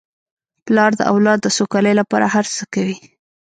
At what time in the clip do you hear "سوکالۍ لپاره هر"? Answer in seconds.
1.57-2.45